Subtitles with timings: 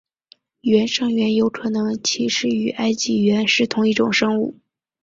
[0.61, 4.57] 原上猿有可能其实与埃及猿是同一种生物。